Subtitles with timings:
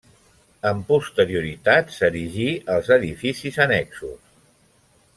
[0.69, 4.21] Amb posterioritat s'erigí els edificis annexos.